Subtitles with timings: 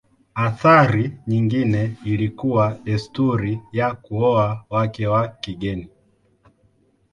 [0.35, 5.89] Athari nyingine ilikuwa desturi ya kuoa wake wa kigeni.